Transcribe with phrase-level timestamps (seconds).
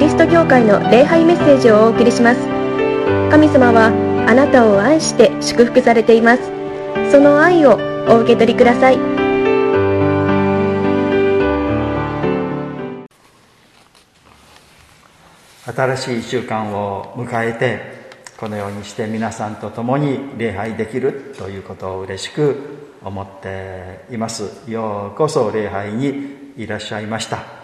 [0.00, 2.40] リスト教会の礼拝メッセージをお送りします。
[3.30, 3.92] 神様は
[4.26, 6.42] あなたを愛して祝福されています。
[7.12, 7.78] その愛を
[8.08, 8.96] お受け取りください。
[15.66, 17.80] 新しい1週間を迎えて
[18.38, 24.62] このようにして皆さんと共に礼拝できるということを嬉しく思っています。
[24.66, 27.59] ようこそ礼拝にいらっしゃいました。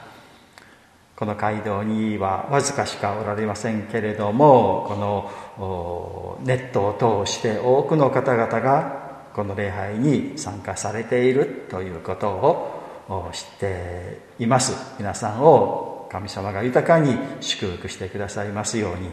[1.16, 14.94] この街道にはわずかしかおられませんけれどもこのネットを通して多くの方々がこの礼拝に参加されているということを知っています。
[14.98, 19.10] 皆さんを神様が豊かに祝福してくださいますように。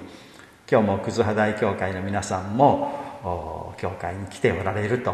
[0.69, 5.13] 今日も葛葉大教会の皆さんも教会に来ておられると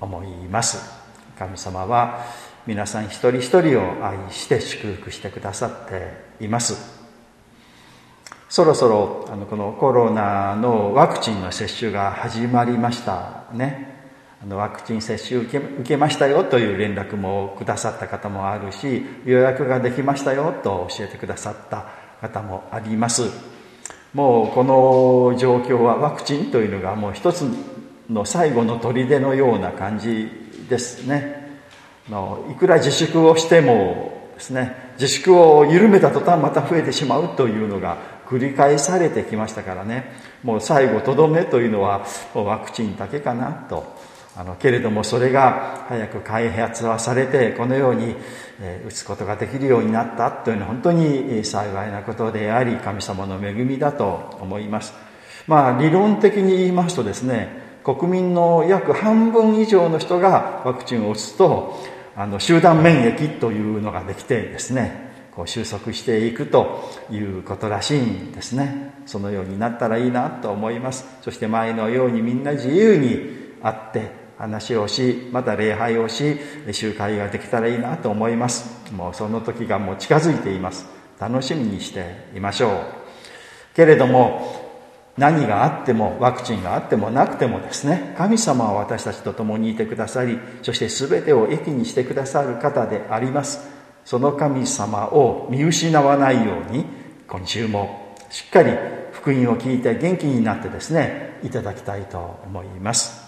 [0.00, 1.04] 思います。
[1.38, 2.24] 神様は
[2.66, 7.04] 皆さん一人一人を愛して祝福してくださっています。
[8.48, 13.44] そろそろあのこのコロナのワクチンの接種が始まりました。
[13.52, 13.92] ね。
[14.42, 21.86] あのワクチン接種受け受けましたよという連絡もくださった方もあるし予約ができましたよと教えてくださった
[22.22, 23.24] 方もあります。
[24.14, 27.42] もうこの状況はワクチンというのがもう一つ
[28.08, 30.30] の最後の砦のような感じ
[30.70, 31.43] ですね。
[32.08, 40.12] のいくら自粛をしてもですね自粛を緩めた途端また増えてしまうというのが繰り返されてきましたからね。
[40.42, 44.14] もう最後とどめというのはワクチンだけかなと。
[44.36, 48.16] あのけれどもそれが早く開発はされてこのように、
[48.60, 54.92] えー、打つことができるようになったというのは本当に幸いなことであり神様の恵みだと思います。
[55.46, 61.78] まあ理論的に言いますとですね国民の約半分以上の人がワクチンを打つと
[62.16, 68.94] あの集団免疫というのができてですねこう収束していくということらしいんですね。
[69.04, 71.06] そのようになったらいいなと思います。
[71.22, 76.38] そして前のようにみんな自由に会って話をしまた礼拝をし
[76.70, 78.92] 集会ができたらいいなと思います。
[78.92, 80.86] もうその時がもう近づいています。
[81.18, 82.74] 楽しみにしていましょう。
[83.74, 84.63] けれども
[85.16, 93.72] 何があってもワクチンがあってもなくてもですね神様は私たちと共にいてくださりそして全てを益にしてくださる方であります。
[94.04, 96.84] その神様を見失わないように
[97.26, 98.70] 今週もしっかり
[99.12, 103.24] 福音を聞いて元気になってですねいただきたいと思います。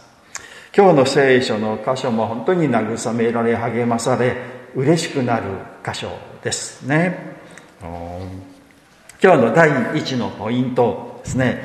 [0.76, 4.36] 今日の聖書の箇所も本当に慰められ励まされ
[4.74, 5.44] 嬉しくなる
[5.82, 6.10] 箇所
[6.42, 7.36] ですね。
[7.80, 11.15] 今日の第一のポイント。
[11.26, 11.64] ですね。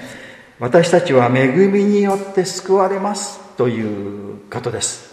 [0.59, 5.11] 私たちは恵みによって救われますということです。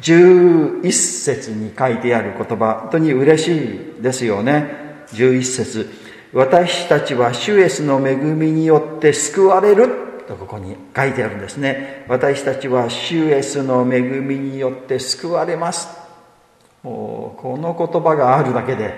[0.00, 3.56] 11節に書いてある言葉本当に嬉し
[3.98, 5.04] いですよね。
[5.12, 5.88] 11節。
[6.32, 9.88] 私たちは主イエスの恵みによって救われる
[10.28, 12.04] とここに書いてあるんですね。
[12.08, 15.88] 私たちは主イエスの恵みによって救われます。
[16.82, 18.94] もうこの言葉があるだけで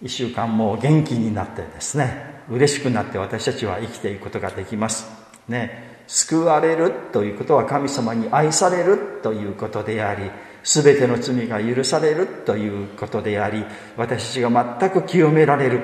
[0.00, 2.33] 一週間も元気になってですね。
[2.50, 5.06] 嬉しくなって私たちは生きていくことができます。
[5.48, 5.94] ね。
[6.06, 10.30] 救われるということは神様に愛されるということであり
[10.62, 13.64] 全ての罪が許されるということであり
[13.96, 15.82] 私たちが全く清められる。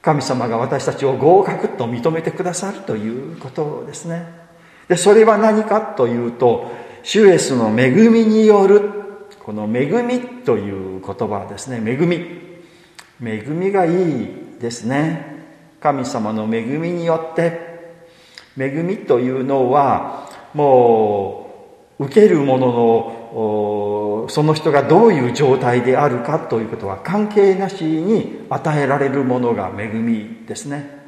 [0.00, 4.26] 神様が私たちを合格と認めてくださるということですね。
[4.86, 6.70] でそれは何かというと
[7.02, 8.90] 主イエスの恵みによる
[9.40, 11.76] この恵みという言葉ですね。
[11.78, 12.16] 恵み。
[13.22, 14.28] 恵みがいい
[14.60, 15.33] ですね。
[15.84, 17.60] 神様の恵みによって
[18.58, 21.50] 恵みというのはも
[21.98, 31.04] う受けるもののその人がどういう状態であるかということは関係なしに与えられるものが恵みですね。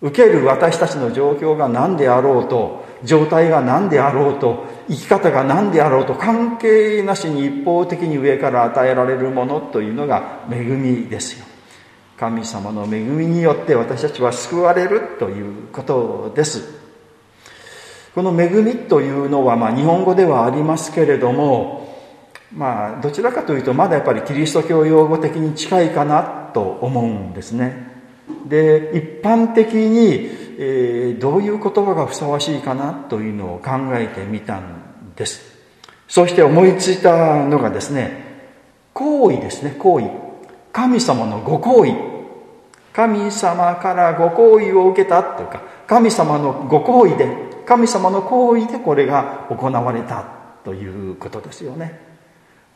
[0.00, 11.47] 受ける私たちの状況が何であろうと状態が何であろうと生き方が何であろうと関係なしに一方的に上から与えられるものというのが恵みですよ。
[12.18, 16.78] 神様の恵みによって私たちは救われるということです。
[18.14, 21.94] この恵みというのは、まあ、日本語ではありますけれども
[22.52, 27.86] まあどちらかというとまだやっぱりキリスト教用語的に近いかなと思うんですね。
[28.46, 35.40] で一般的に、えー、どういう言葉がふさわしいかなというのを考えてみたんです。
[36.08, 38.48] そして思いついたのがですね
[38.94, 40.27] 行為ですね行為。
[40.78, 41.92] 神様のご行為
[42.92, 47.26] 神様からご行為を受けたというか神様のご行為で
[47.66, 50.24] 神様の行為でこれが行われた
[50.64, 52.00] ということですよね。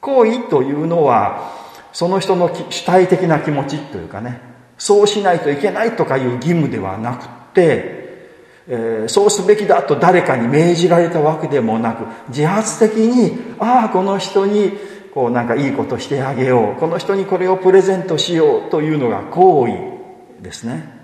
[0.00, 1.52] 行為というのは
[1.92, 4.40] その人の主体的な気持ちというかね
[4.76, 8.26] そうしないといけないとかいう義務ではなくて、
[8.66, 14.72] えー、そうすべきだと誰かに命じられたわけでもなく自発的にああこの人に
[15.12, 16.80] こうなんかいいことしてあげよう。
[16.80, 21.02] この人にこれをプレゼントしようというのが行為ですね。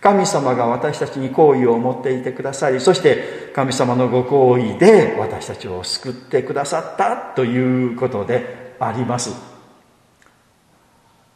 [0.00, 9.30] 神様が私たちに好意を持っていてくださりそして神様のご好意で私たちを救ってくださったということであります。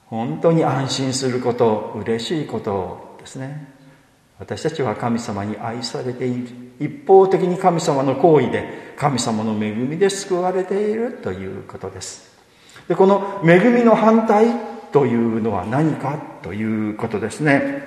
[0.06, 3.75] 本当に安心すること嬉しいことですね。
[4.38, 6.48] 私たちは神様に愛されている
[6.78, 12.36] 一方的に神様の行為で神様の恵みで救われているということです。
[12.88, 14.48] でこの恵みの反対
[14.92, 17.82] というのは何かということですね。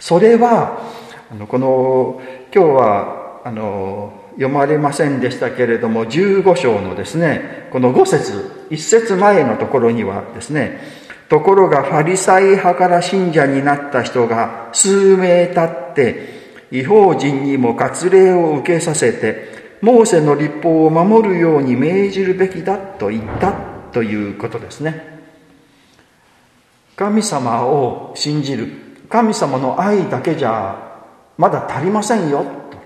[0.00, 0.80] それは
[1.30, 2.20] あのこの
[2.54, 10.80] 今日はあの読まれませんでしたけれども15章のですねこの5節1節前のところにはですね
[11.28, 16.36] ところがファリサイ派から信者になった人が数名立って
[16.70, 23.52] 違法人にも割礼を受けさせてモーセの立法を守るように命じるべきだと言った
[23.92, 25.16] ということですね。
[26.96, 28.68] 神様を信じる。
[29.08, 31.02] 神様の愛だけじゃ
[31.36, 32.44] まだ足りませんよ。
[32.70, 32.78] と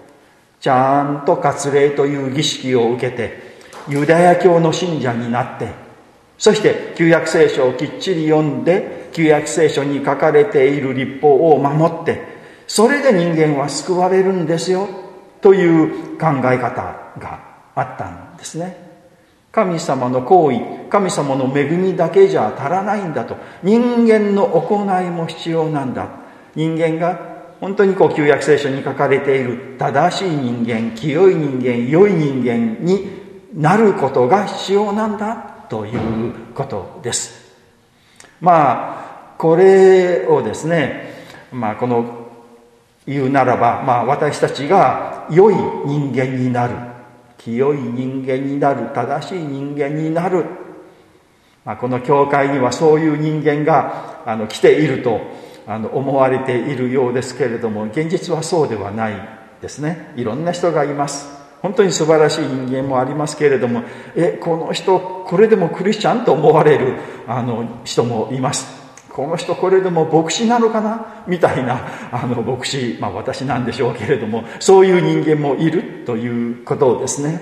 [0.61, 3.57] ちゃんと割礼という儀式を受けて
[3.89, 5.69] ユダヤ教の信者になって
[6.41, 12.23] そして旧約聖書をきっちり読んで旧約聖書に書かれている立法を守って
[12.67, 14.89] それで人間は救われるんですよ
[15.43, 17.41] という考え方が
[17.75, 18.89] あったんですね。
[19.53, 23.37] 神様の行為神様の恵みだけじゃ足らないんだと。
[23.63, 26.09] 人間の行いも必要なんだ。
[26.55, 27.19] 人間が
[27.61, 33.09] 本当にこう旧約聖書に書かれている正しい人間清い人間良い人間に
[33.53, 35.50] なることが必要なんだ。
[35.71, 37.55] ということです。
[38.41, 41.15] まあ、これをですね、
[41.53, 42.27] まあ、この
[43.07, 46.75] 言うならば、まあ、私たちが良い人間になる、
[47.39, 50.45] 清い人間になる、正しい人間になる。
[51.65, 55.21] まあ、この教会にはそういう人間があの来ていると
[55.67, 59.15] あの思われているようですけれども、現実はそうではない
[59.63, 60.13] ですね。
[60.17, 61.40] いろんな人がいます。
[61.63, 63.83] 本当に素晴らしい人間もありますけれども
[64.17, 66.97] えこの人これでもクリスチャンと思われる
[67.27, 68.81] あの人もいます。
[69.11, 71.25] この人これでも牧師なのかな？
[71.27, 77.41] みたいなあの牧師、まあ、私なんでしょうけれどもそういう人間もいるということですね。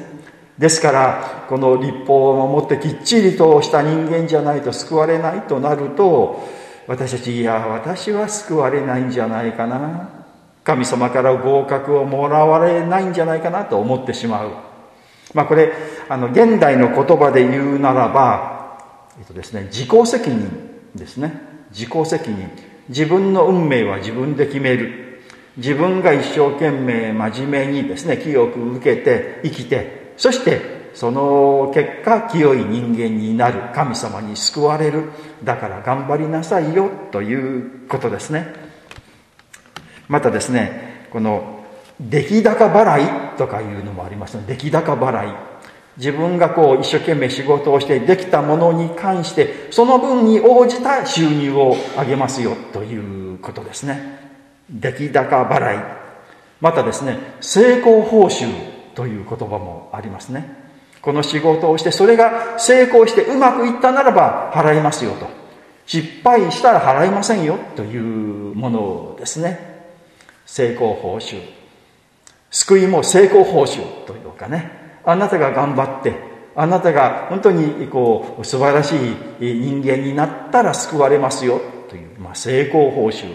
[0.59, 6.49] ですからこの立法を守ってきっちりとした人間じゃないと救われないとなると
[6.89, 10.18] 私たちいや私は救われないんじゃないかな。
[10.69, 14.51] 神様から合格をもらわれないんじゃないかなと思ってしまう。
[15.33, 15.73] まあこれ、
[16.11, 18.79] あの、現代の言葉で言うならば、
[19.19, 20.51] えっとですね、自己責任
[20.95, 21.41] ですね。
[21.71, 22.51] 自己責任。
[22.91, 25.23] 自分の運命は自分で決める。
[25.57, 33.75] 自分が一生懸命真面目にですね、清く受けて生きて、そしてその結果、清い人間になる。
[33.75, 35.13] 神様に救われる。
[35.43, 38.68] だから頑張りなさいよということですね。
[40.09, 41.65] またですねこの
[42.01, 45.49] 出来高払いとかいうのもありますの出来高払い。
[45.97, 54.17] 自分がこう一生懸命仕事をしてできたものに関してその分に応じた収入を上げますよということですね。
[54.71, 55.85] 出来高払い。
[56.61, 58.47] またですね成功報酬
[58.95, 60.69] という言葉もありますね。
[61.03, 65.27] この仕事をしてそれが成功してうまくいったならば払いますよと。
[65.87, 69.78] 失敗したら払いませんよというものですね。
[70.49, 71.37] 成功報酬。
[72.51, 75.01] 救いも成功報酬というかね。
[75.05, 76.15] あなたが頑張って
[76.57, 78.99] あなたが本当にこう素晴らしい
[79.41, 83.27] 人間になったら救われますよという、まあ、成功報酬。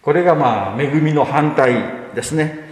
[0.00, 1.74] これがまあ恵みの反対
[2.14, 2.64] ですね。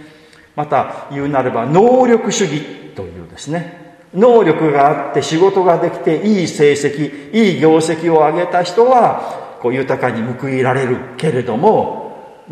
[0.55, 2.61] また言うなれば能力主義
[2.95, 3.97] というですね。
[4.13, 12.02] 能力があって仕事ができていい成績いい業績を上げた人はこう豊かに報いられるけれども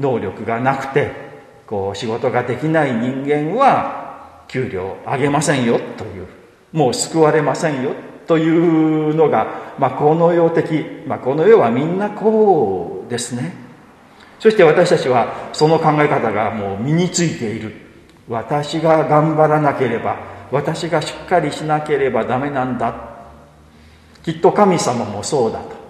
[0.01, 1.11] 能力がなくて
[1.67, 6.27] こう仕事ができない人間は給料上げませんよという
[6.73, 7.91] もう救われませんよ
[8.27, 13.53] というのが、まあ、この世的、まあ、この世はみんなこうですね。
[14.39, 17.73] そして私たちはその考え方がもう身についている。
[18.29, 20.17] 私が頑張らなければ
[20.51, 22.93] 私がしっかりしなければダメなんだ。
[24.23, 25.80] きっと神様もそうだと。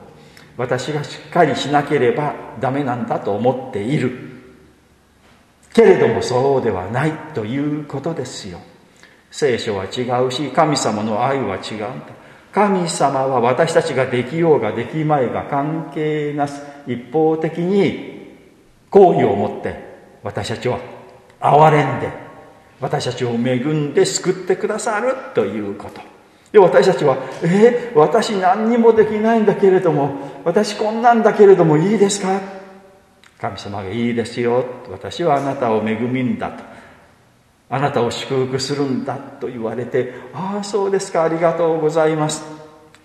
[0.58, 4.32] 私がしっかりしなければダメなんだと思っている。
[5.74, 8.60] けれどもそうではないということですよ。
[9.32, 11.88] 聖書は違うし神様の愛は違うんだ。
[12.52, 16.62] 神様は私たちができようができまいが関係なす。
[16.88, 18.12] 一方的に
[18.90, 19.76] 好意を持って
[20.24, 20.78] 私たちを
[21.40, 22.10] 憐れんで
[22.82, 26.11] 私たちを恵んで救ってくださるということ。
[26.52, 32.40] で私たちは「えー、私何にもできないんだけれども私こんなんだけれどもいいですか?」
[33.40, 34.64] 神様がいいですよ。
[34.92, 36.64] 私はあなたを恵みんだと。
[37.72, 42.44] あなたを祝福するんだと言われてああそうですかありがとうございます。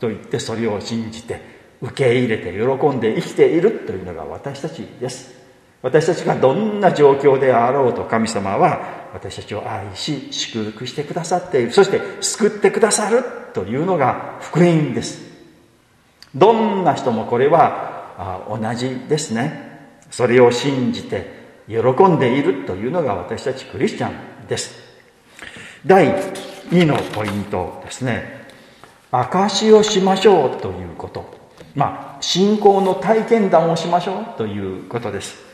[0.00, 1.40] と言ってそれを信じて
[1.80, 5.45] 受け入れて喜んで生きているというのが私たちです。
[5.82, 11.72] 私たちがどんな状況であろうと神様は私たちを愛し祝福してくださっている。
[11.72, 15.24] そして救ってくださるというのが福音です。
[16.34, 19.66] どんな人もこれは同じですね。
[20.10, 21.34] それを信じて
[21.68, 24.74] 喜んでいるというのが私たちクリスチャンです。
[25.84, 26.06] 第
[26.70, 28.44] 2のポイントですね。
[29.10, 31.24] 証しをしましょうということ。
[31.74, 35.46] まあ信仰の体験談をしましょうということです。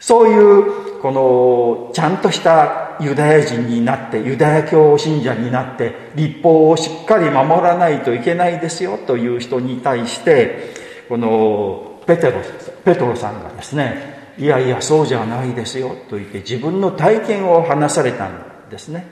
[0.00, 10.74] そういうこのちゃんとしたユダヤ人になってユダヤ教信者になって立法をしっかり守らないといけないですよという人に対して
[11.08, 12.40] このペテロ
[12.84, 19.06] ペトロさんがですねいやいやそうじゃないですよと言って自分の体験を話されたんですね。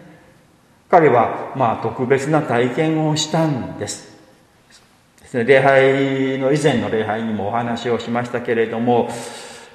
[0.89, 4.17] 彼はまあ特別な体験をしたんです。
[5.33, 9.11] 礼拝の以前の礼拝にもお話をしましたけれども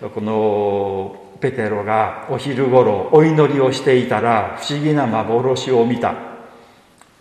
[0.09, 6.13] このペテロがお昼頃お祈りをしていたら不思議な幻を見た。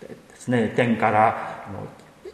[0.01, 1.65] ですね天から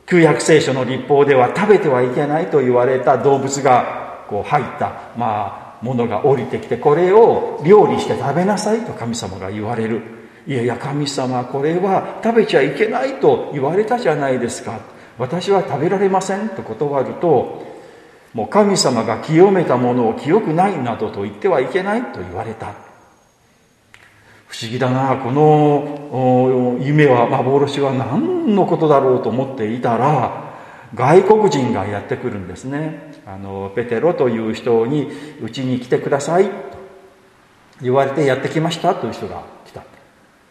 [0.08, 5.12] 旧約聖書の立法では食べてはいけないと言われた動物がこう入った。
[5.18, 10.01] まあものが降りてきてこれを料理して食べなさいと神様が言われる。
[10.48, 14.79] いやいや神様これは食べちゃいけないと言われたじゃないですか。
[15.18, 17.68] 私は食べられませんと断ると
[18.33, 22.74] もう神様が清めたものを清くないなどと言ってはいけないと言われた。
[24.48, 30.55] 不思議だなこの夢は幻は何のことだろうと思っていたら
[30.95, 33.13] 外国人がやってくるんですね。
[33.27, 36.51] あのペテロという人にうちに来てくださいと
[37.81, 39.83] 言われてやってきましたという人が来た。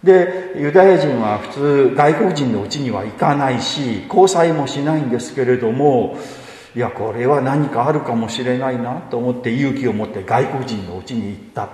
[0.04, 6.16] でユダヤ人は普通外国人のうちには行かないし交際もしないんですけれども
[6.76, 11.68] いやこれは何かあるかもしれないなと思って勇気を持って外国人のうちに行った。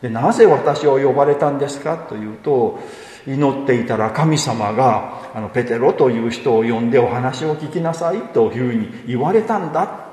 [0.00, 2.78] でなぜ私を呼ばれたんですかというと
[3.26, 10.06] 祈っていたら神様があのペテロという人を呼んでお話を聞きなさいというふうに言われたんだ。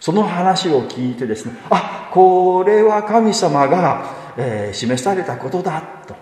[0.00, 6.16] その話を聞いてですねあこれは神様が、えー、示されたことだと。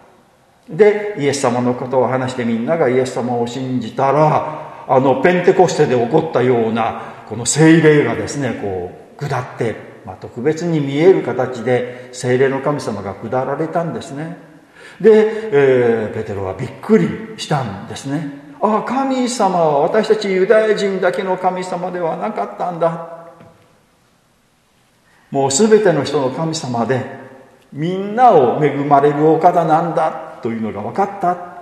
[0.68, 14.36] でイエス様のことを話してみんながイエス様を信じたらあのペンテコステで起こったようなこの精霊がですねこう下って、まあ、特別に見える形で精霊の神様が下られたんですね。
[15.00, 18.30] で、えー、ペテロはびっくりしたんですね。
[18.60, 23.16] ああ神様は私たちユダヤ人だけの神様ではなかったんだ。
[25.30, 27.04] もう全ての人の神様で
[27.72, 31.55] みんなを恵まれるお方なんだというのが分かった。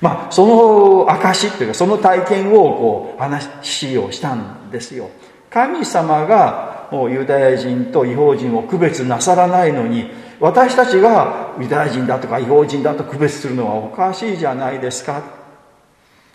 [0.00, 5.10] まあ、その証というかその体験をこう話をしたんですよ。
[5.50, 15.22] 神様がもうユダヤ人と違法人を区別なさらないのに私たちがユダヤ人だとか違法人だと区別するのはおかしいじゃないですか。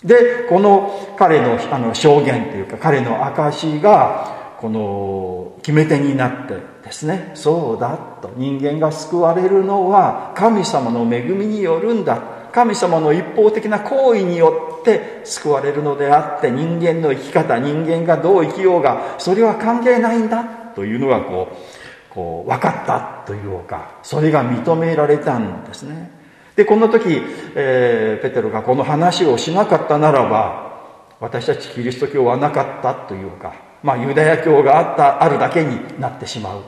[0.04, 7.32] でこの彼のあの証言というか彼の証がこの決め手になってですね。
[7.34, 8.32] そうだと。
[8.36, 26.12] 人間が救われるのは神様の恵みによるんだ神様の一方的な行為によって救われるのであって人間の生き方人間がどう生きようがそれは関係ないんだというのがこうこう分かったというかそれが認められたんですね。
[26.56, 27.22] でこの時、
[27.56, 36.62] えー、ペテロがこの話をしなかったならば私たちキリスト教はなかったというかまあユダヤ教があったあるだけになってしまう。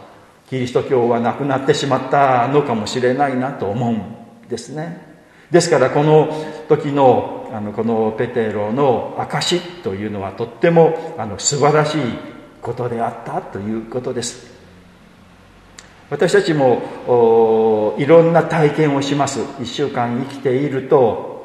[0.50, 5.07] キリスト教はなくなってしまったのかもしれないなと思うんですね。
[5.52, 6.30] ですからこの
[6.68, 12.02] 時のあのこのペテロの証というのはとってもあの素晴らしい
[12.62, 14.58] ことであったということです。
[16.10, 19.40] 私たちもいろんな体験をします。
[19.40, 21.38] 1週間生きていると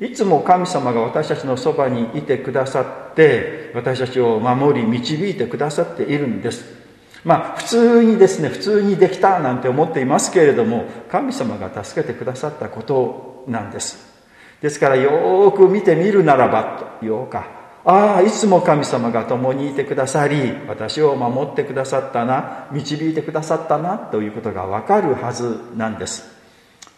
[0.00, 6.83] いつも神様が私たちのそばにいてくださって私たちを守り導いてくださっているんです。
[7.24, 14.14] まあ普通にですね普通にできたなんて思っていますけれども神様が助けてくださったことなんです。
[14.60, 16.84] ですからよーく見てみるならばと。
[17.02, 17.46] 言おうか。
[17.84, 26.24] ああいつも神様が共にいてくださり私を守ってくださったな導いてくださったなということがわかるはずなんです。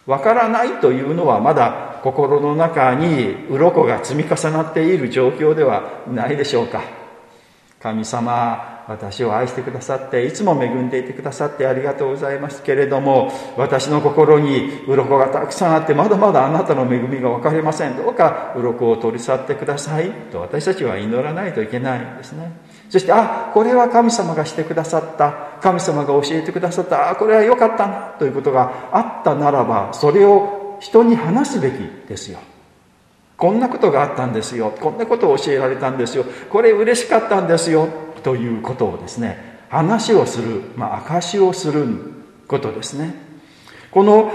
[0.05, 6.81] わからないというのはまだ心の中に鱗が積み重なっている状況ではないでしょうか。
[7.81, 17.97] 神様私を愛してくださっていつも恵んでいてくださってありがとうございますけれども私の心に鱗がたくさんあってまだまだあなたの恵みが分かりません。
[17.97, 20.11] どうか鱗を取り去ってください。
[20.31, 22.51] と私たちは祈らないといけないんですね。
[22.89, 25.59] そしてあこれは神様がしてくださった。
[25.61, 27.09] 神様が教えてくださった。
[27.09, 28.15] あこれは良かったな。
[28.17, 31.73] ということがあったならばそれを人に話すべき
[32.07, 32.39] ですよ。
[33.35, 34.71] こんなことがあったんですよ。
[34.79, 36.25] こんなことを教えられたんですよ。
[36.49, 38.06] これ嬉しかったんですよ。
[38.21, 41.85] ということをですね話をする、まあ、証をする
[42.47, 43.13] ことですね。
[43.91, 44.31] この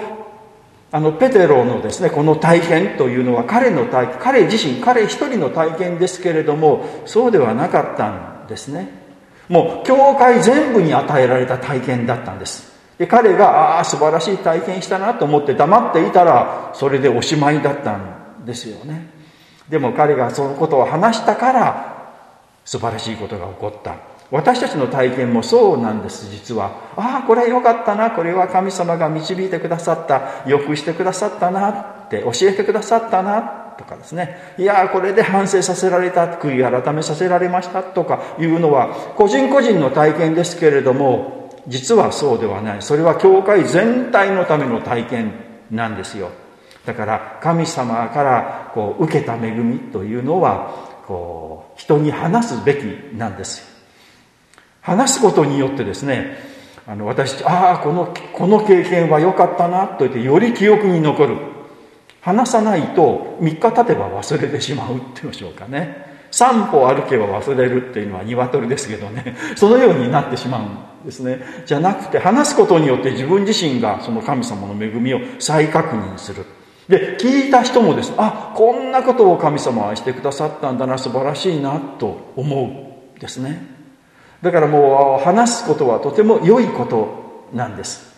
[0.94, 8.88] あのペテロのですねこの体験というのは彼の体彼自身彼一人の体験ですけれどもそうではなかったんですね。
[9.48, 12.72] もう教会全部に与えられた体験だったんです。
[12.98, 19.10] で彼がああ素晴らしい体験したなと思って黙っていたらそれでおしまいだったんですよね。
[19.68, 21.91] でも彼がそのことを話したから
[22.64, 23.96] 素晴らしいことが起こった。
[24.30, 26.30] 私たちの体験もそうなんです。
[26.30, 26.70] 実は。
[26.96, 28.12] ああこれは良かったな。
[28.12, 30.48] これは神様が導いてくださった。
[30.48, 33.42] よくしてくださったなって教えてくださったな
[33.76, 34.54] とかですね。
[34.58, 36.26] いやこれで反省させられた。
[36.26, 42.82] 悔い改めさせられましたとかいうのは個人個人の体験ですけれども実はそうではない。
[42.82, 45.32] それは教会全体のための体験
[45.70, 46.30] なんですよ。
[46.86, 52.78] だから神様からこう受けた恵みというのはこう人に話すべき
[53.16, 53.62] なんです。
[54.80, 56.36] 話すことによってですね
[56.86, 61.36] あの私ああこのこの経験は良かったなと言ってより記憶に残る。
[62.20, 66.12] 話さないと3日経てば忘れてしまう って言いましょうかね。
[66.30, 69.36] 3歩歩けば忘れるっていうのは鶏ですけどね。
[69.56, 70.60] そのようになってしまう
[71.02, 71.40] んですね。
[71.66, 76.44] じゃなくて話すことによって自分自身がその神様の恵みを再確認する。
[76.88, 83.66] で聞いた人もですあこんなことを神様はしてくださったんだな素晴らしいなと思うですね。
[84.42, 88.12] だからもう話すことはとても良いことなんです。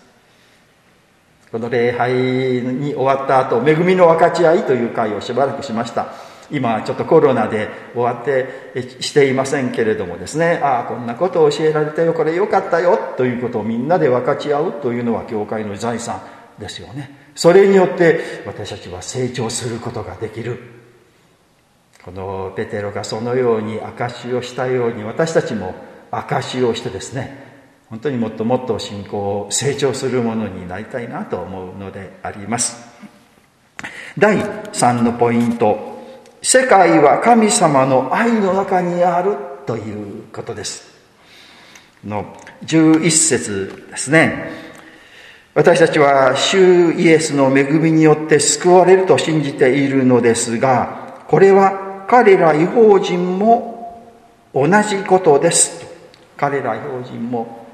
[1.52, 6.08] この礼拝に終わった後恵みの分かち合いという会をしばらくしました。
[6.50, 10.60] 今ちょっとコロナで終わってしていませんけれどもですね。
[10.62, 16.20] ああこんなことを教えられたよこれよかったよということをみんなで分かち合うというのは教会の財産
[16.58, 17.23] ですよね。
[17.34, 20.58] それによって私たちは成長することができる。
[22.04, 25.74] このペテロがそのように証しをしたように私たちも
[26.10, 27.44] 証しをしてですね
[27.88, 32.76] 本当にもっともっと信仰を成長するものになりたいなと思うのであります。
[34.18, 35.94] 第3のポイント
[36.42, 40.92] 世界は神様の愛の中にあるということです。
[42.04, 44.63] の11節ですね。
[45.54, 54.02] 私たちは主イエスの恵みによって救われると信じているのですが、これは彼ら違法人も
[54.52, 55.86] 同じことです。
[56.36, 57.66] 彼ら違法人も。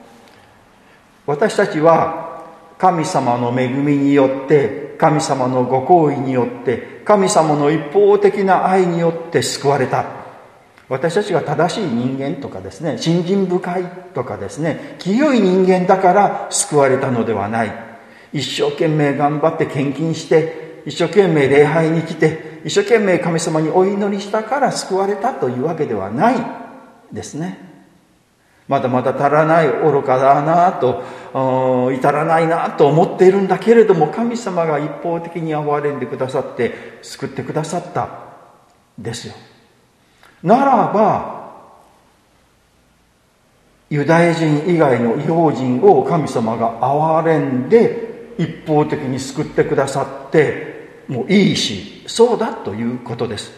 [1.27, 2.45] 私たちは
[2.77, 10.20] 神様の恵みによって、神様のご好意によって、神様の一方的な愛によって救われた。
[10.91, 17.73] 私たちが正しい人間とかですね信心深いとかですね清い人間だから救われたのではない。
[18.33, 26.37] 一生懸命頑張って献金して一生懸命礼拝に来て一生懸命神様にお祈りしたから救われたというわけではない
[27.13, 27.59] ですね。
[28.69, 38.09] まだまだ足らない愚かだなと至らないなと思っているんだけれども神様が一方的に憐れんでくださって救ってくださった
[38.97, 39.35] ですよ。
[40.43, 41.41] ならば
[43.91, 53.53] ユダヤ人以外の違法人を神様が憐れんで一方的に救ってくださってもういいしそうだということです。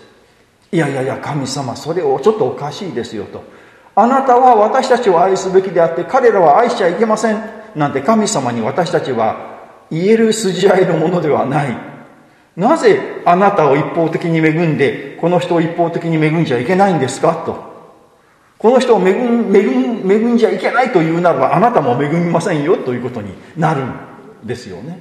[0.73, 3.45] いやいやいや神様それをちょっとおかしいですよと。
[3.95, 7.43] あなたは私たちを愛すべきであって彼らは愛しちゃいけません。
[7.77, 11.92] なんて神様に私たちは言える筋合いのものではない。
[12.57, 17.45] なぜあなたを一方的に恵んで、この人を一方的に恵んじゃいけないんですか？
[17.47, 17.73] と。
[18.59, 25.01] この人を恵ん恵ん恵んじゃいけないというならば、あなたも恵みませんよということになるんですよね。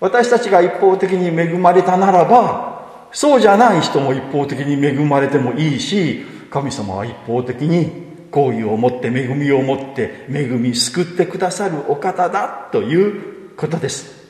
[0.00, 7.90] 私たちが一方的に恵まれたならば、そうじゃない人も一方的に恵まれてもいいし、神様は一方的に
[8.30, 14.21] 好意を持って恵みを持って恵み救ってくださるお方だということです。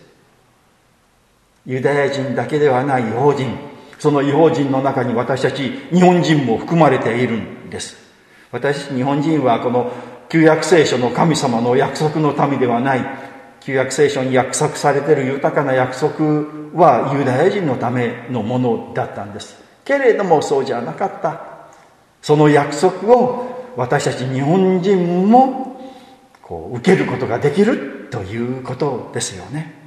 [1.66, 3.72] ユダヤ人だけではない違法人
[4.03, 7.96] その違法人の中に私たち日本人も含まれているんです。
[8.51, 9.92] 私日本人はこの
[10.29, 13.01] 旧約聖書の神様の約束の民ではない。
[13.61, 16.11] 旧約聖書に約束されている豊かな約束
[16.75, 19.57] はユダヤ人のためのものだったんです。
[19.85, 21.40] けれどもそうじゃなかった。
[22.22, 25.81] その約束を私たち日本人も
[26.42, 29.82] こう受けることができるということですよね。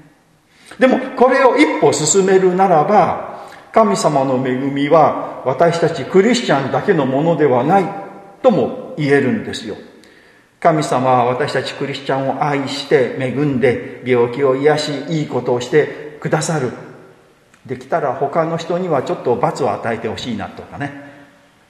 [0.80, 7.86] でもこれを一歩進めるならば神様の恵みは私たちクリスチャンだけのものではない
[8.42, 9.76] とも言えるんですよ。
[10.60, 16.72] 神様は私たちクリスチャンを愛して恵んで病気を癒しいいことをしてくださる。
[17.66, 21.06] できたら他の人にはちょっと罰を与えてほしいなとかね。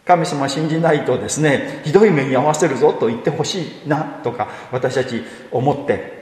[0.06, 6.15] 神様信じないとですねひどい目に遭わせるぞと言ってほしいなとか私たち思って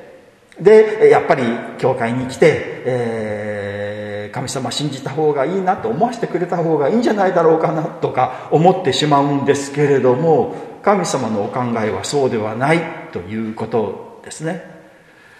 [0.59, 1.43] でやっぱり
[1.79, 14.63] 教会に来て、えー、神様信じた方がいいなと思わせてくれた方がいいんじゃないだろうかなとか思ってしまうんですけれども神様のお考えはそうではないということですね。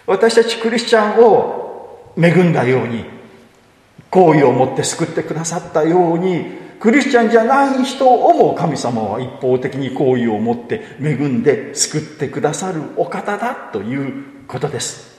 [0.05, 3.05] 私たちクリスチャンを恵んだように
[4.09, 6.45] 好意を持って救ってくださったように
[6.79, 15.13] クリスチャンじゃない人をも神様は一方的に好意を持って恵んで救ってくださるお方だということです。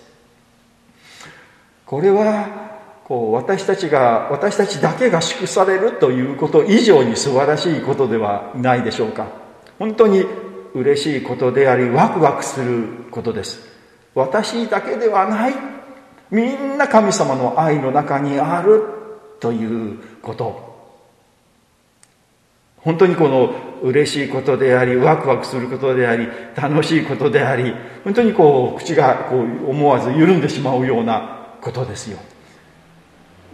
[1.86, 2.64] これは
[3.04, 9.26] こう私たちが私たちだけが祝されるということ以上に素晴らしいことではないでしょうか。
[9.78, 10.24] 本当に
[10.74, 13.60] 嬉しいことでありワクワクすることです。
[14.14, 15.54] 私だけではない。
[16.30, 18.82] みんな神様の愛の中にある
[19.40, 20.63] ということ。
[22.84, 32.18] 本当にこの嬉しいことでありワクワクすることであり楽しいことであり本当にこう口がこう思わず緩んでしまうようなことですよ。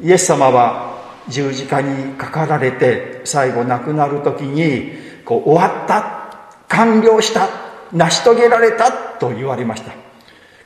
[0.02, 4.92] イエス様は十字架にかかられて最後亡くなる時に
[5.24, 7.48] こう終わった完了した
[7.92, 9.92] 成し遂げられたと言われました。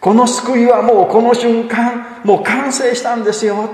[0.00, 3.70] この救いはもうこの瞬間もう完成したんですよ。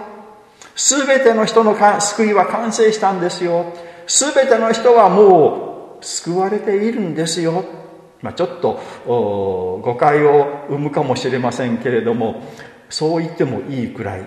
[0.77, 3.73] 全ての人の救いは完成したんですよ。
[4.11, 7.65] 全ての人はもう救われているんですよ、
[8.23, 12.43] まあ、ちょっと誤解を生むかもしれませんけれども
[12.89, 14.25] そう言ってもいいくらい。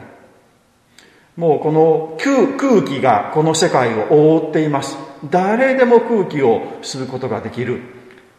[1.35, 4.97] もうこの空気がこの世界を覆っています。
[5.29, 7.81] 誰でも空気を吸うことができる。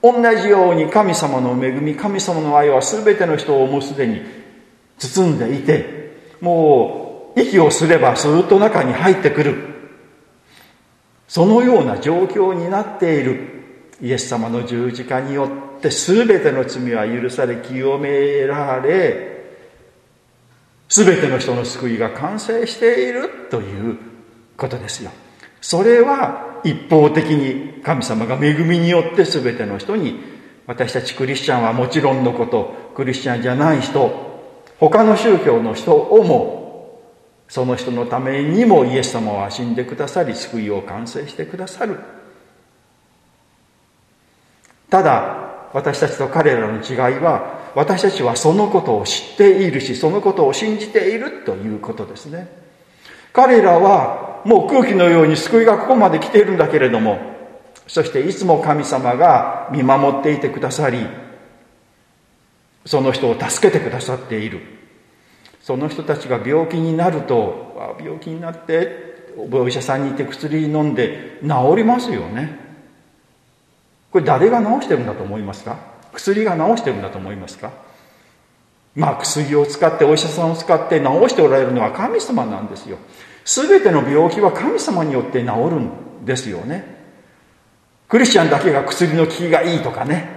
[0.00, 4.22] 同じように神様の恵み神様の愛は全ての人をもうすでに
[4.98, 9.73] 包んでいてもう息をすればスーッと中に入ってくる。
[11.34, 13.64] そのような状況になっている。
[14.00, 19.44] イエス様の十字架によって全ての罪は許され清められ
[20.88, 23.98] 全ての人の救いが完成しているという
[24.56, 25.10] ことですよ。
[25.60, 30.20] それは一方的に神様が恵みによって全ての人に
[30.68, 36.63] 私たちクリスチャンはもちろんのことクリスチャンじゃない人他の宗教の人をも
[37.48, 41.98] その人のためにもイエス様は死んでくださり救いを完成してくださる。
[44.90, 52.48] ただ私たちと彼らの違いは私たちはそのことを知っているしそのことを信じているということですね。
[53.32, 57.18] 彼らはもう空気のように救いがここまで来ているんだけれども
[57.88, 61.04] そしていつも神様が見守っていてくださり
[62.86, 64.60] その人を助けてくださっている。
[65.64, 71.48] その人たちが病気になると病気になってお医者さんに行って薬飲んで治
[71.78, 72.58] りますよね。
[74.12, 75.78] これ誰が治してるんだと思いますか？
[76.12, 77.72] 薬が治してるんだと思いますか？
[78.94, 82.98] まあ薬を使ってお医者さんを使って治しておられるのは神様なんですよ。
[83.46, 86.84] 全ての病気は神様によって治るんですよね。
[88.06, 90.28] クリスチャンだけが薬の効きがいいとかね。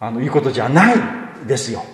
[0.00, 0.96] あのいうことじゃない
[1.46, 1.84] ですよ。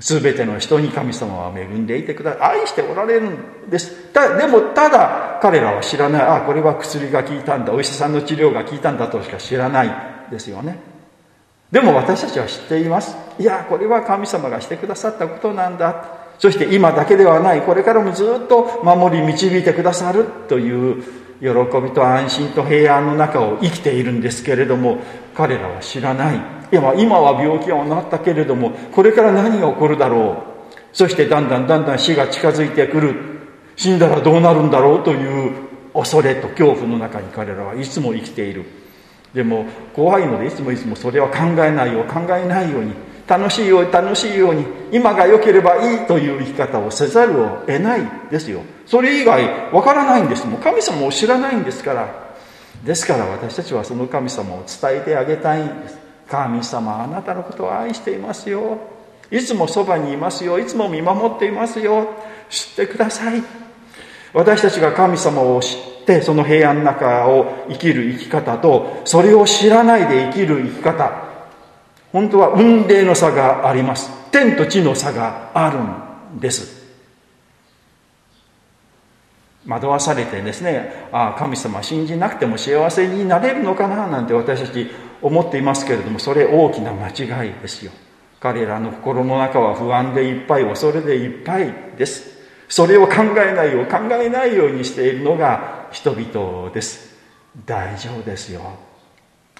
[0.00, 2.60] 全ての人に神様は恵んでいてください。
[2.60, 4.12] 愛しておられるんです。
[4.12, 6.22] たでもただ彼らは知らない。
[6.22, 7.72] あこれは薬が効いたんだ。
[7.72, 9.90] お医者さんの治療が効いたんだとしか知らない
[10.30, 10.78] ですよね。
[11.70, 13.16] でも私たちは知っています。
[13.38, 16.04] いやこれは神様がしてくださったことなんだ。
[16.38, 17.62] そして今だけではない。
[17.62, 21.02] これからもずっと守り導いてくださるという
[21.40, 21.48] 喜
[21.80, 24.98] びと安心と平安の中を生きているんですけれども
[25.34, 26.40] 彼らは知らない。
[26.74, 30.74] いや今は病気は治ったけれどもこれから何が起こるだろう。
[30.92, 33.14] そしてだんだんだんだん死が近づいてくる。
[33.76, 35.52] 死んだらどうなるんだろうという
[35.94, 38.64] 恐れと恐怖の中に彼らはいつも生きている。
[39.32, 42.92] でも怖いのでいつもいつもそれは考えないよう考えないように
[43.28, 48.62] 楽しいように楽しいように今が良ければいいという生き方をせざるを得ないですよ。
[48.84, 52.34] それ以外わからないんですもう神様を知らないんですから。
[52.84, 56.03] ですから私たちはその神様を伝えてあげたいんです。
[56.28, 58.78] 神様あなたのことを愛していますよ。
[59.30, 60.58] いつもそばにいますよ。
[60.58, 62.08] いつも見守っていますよ。
[62.48, 63.42] 知ってください。
[64.32, 71.24] 私たちが神様を知ってその平安の中を生きる生き方とそれを知らないで生きる生き方。
[72.12, 74.10] 本当は運命の差があります。
[74.30, 75.78] 天と地の差がある
[76.36, 76.84] んです。
[79.66, 84.90] 惑わされてですねああ神様信じなくても幸せになれるのかななんて私たち
[85.24, 87.90] 思っていますけれどもそれ大きな間違いですよ。
[88.40, 92.34] 彼らの心の中は不安でいっぱい恐れでいっぱいです。
[92.68, 97.16] それを考えないよう考えないようにしているのが人々です。
[97.64, 98.60] 大丈夫ですよ。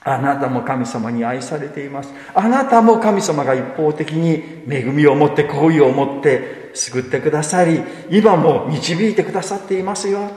[0.03, 2.13] あなたも神様に愛されています。
[2.35, 10.31] あなたも神様が一方的に恵みを持って好意を持って救ってくださり今も導いてくださっていますよ。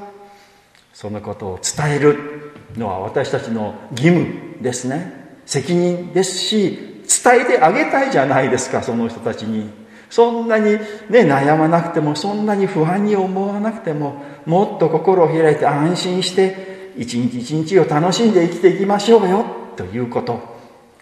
[0.94, 5.17] そのことを伝えるのは私たちの義務ですね。
[5.48, 6.78] 責任ですし
[7.24, 9.88] 伝えてあげたいじゃないですかその人たちに。
[10.10, 10.80] そんなに、ね、
[11.10, 20.56] 悩まなくてもそんなに不安に思わなくてももっと心を開いて安心して一日一日を楽しんで生きていきましょうよということ。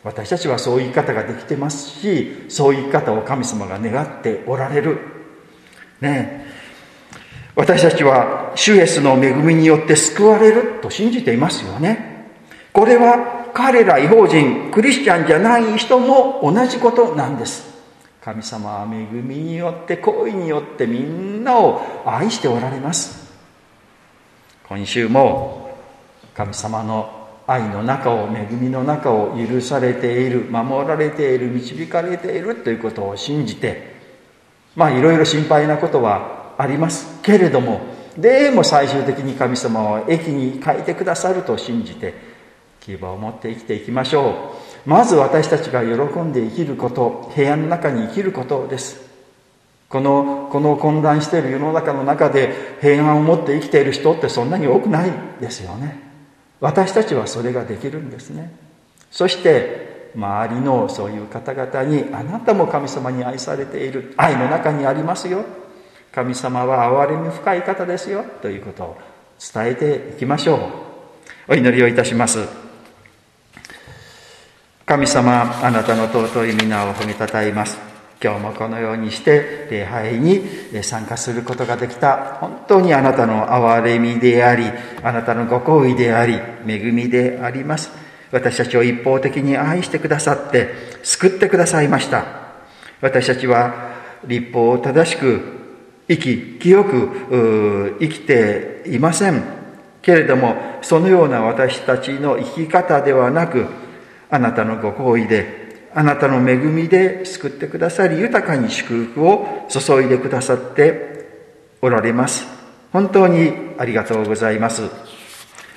[0.04, 5.00] 私たちはそういう生き方ができてますしそういう生き方を神様が願っておられる。
[6.02, 6.46] ね。
[7.56, 12.28] 私たちは主イエスの恵みによって救われると信じていますよね。
[12.74, 17.74] これは彼ら違法人クリスチャンじゃない人も同じことなんです。
[18.22, 23.34] 神様は恵みによって行為によってみんなを愛しておられます。
[24.68, 25.74] 今週も
[26.34, 33.96] 神様の愛の中を恵みの中を許されている守られている導かれているということを信じて
[34.76, 37.22] まあいろいろ心配なことはあります。
[37.22, 37.80] けれども
[38.18, 42.35] でも最終的に神様は駅に書いてくださると信じて
[42.86, 44.52] 希望を持って生きていきましょ
[44.86, 44.90] う。
[44.90, 49.04] まず私たちが喜んで生きること平安の中に生きることです。
[49.90, 56.00] このこの混乱している世の中の中で平安を持って生きている人ってそんなに多くないですよね。
[56.60, 58.54] 私たちはそれができるんですね。
[59.10, 64.14] そして周りのそういう方々にあなたも神様に愛されている。
[64.18, 65.44] 愛の中にありますよ。
[66.12, 68.24] 神様は憐れみ深い方ですよ。
[68.42, 68.98] ということを
[69.54, 70.60] 伝えていきましょう。
[71.48, 72.65] お祈りをいたします。
[74.86, 77.76] 神様あなたの尊い皆を褒めたたえます。
[78.24, 80.44] 今日もこのようにして礼拝に
[80.84, 84.66] 参加することができた本当にあなたの憐れみであり
[85.02, 87.90] あなたのご好意であり恵みであります。
[88.32, 90.70] 私たちを一方的に愛してくださって
[91.02, 92.24] 救ってくださいました。
[93.02, 93.92] 私たちは
[94.28, 95.42] 立法を正しく
[96.08, 99.42] 生き清く生きていません。
[100.04, 103.66] けれどもそのような私たちの生き方ではなく
[104.30, 111.28] あなたのご好意であなたの恵みで救ってくださり豊かに祝福を注いでくださって
[111.82, 112.46] おられます
[112.92, 114.84] 本当にありがとうございます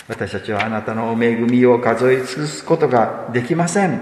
[0.09, 4.01] 私たちはあなたの恵みを数え尽くすことができません。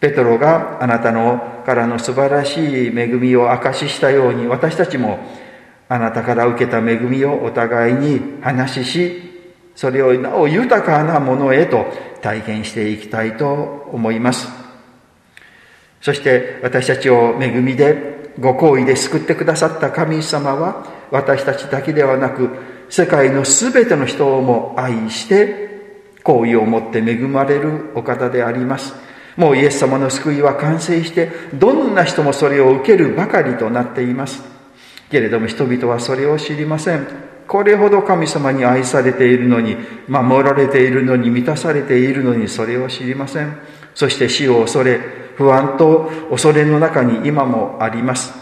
[0.00, 5.18] ペトロがあなたのからの素晴らしい恵みを証ししたように私たちも
[5.88, 9.22] あなたから受けた恵みをお互いに話しし、
[9.76, 11.86] それをなお豊かなものへと
[12.24, 14.48] 体験していきたいと思います。
[16.00, 22.48] そして私たちを恵みでご好意で救ってくださった神様は私たちだけではなく
[22.88, 28.94] 世界の全ての人をも愛して好意を持って恵まれるお方であります。
[29.36, 34.42] もうイエス様の救いは完成してどんな人もそれを受けるばかりとなっています。
[35.10, 37.23] けれども人々はそれを知りません。
[37.46, 39.76] これほど神様に愛されているのに
[40.08, 43.58] 守られているのに満たされているのにそれを知りません
[43.94, 45.00] そして死を恐れ
[45.36, 48.32] 不安と恐れの中に今もあります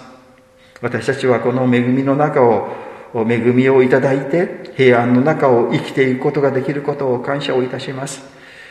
[0.81, 2.69] 私たちはこの恵みの中を
[3.15, 8.23] 恵みをいただいて平安の中を生きていくことができることを感謝をいたします。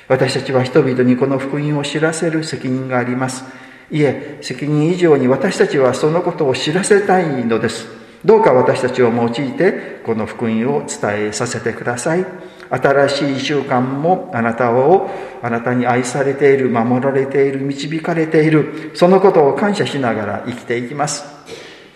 [0.08, 3.46] 私たちは人々にこの福音を知らせる責任があります。
[3.92, 8.01] いえ、責任以上に私たちはそのことを知らせたいのです。
[8.24, 12.26] どうか私たちを用いてこの福音を伝えさせてください。
[12.70, 15.10] 新しい習慣もあなたを、
[15.42, 21.26] あなたに愛されている、守られている、導かれている、そのことを感謝しながら生きていきます。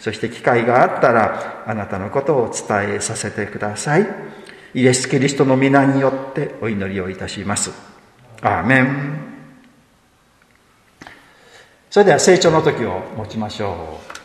[0.06, 4.06] そして機会があったらあなたのことを伝えさせてください
[4.76, 7.72] イエス・キリストの皆によってお祈りをいたします
[8.40, 9.20] アーメン
[11.90, 14.25] それでは成長の時を持ちましょう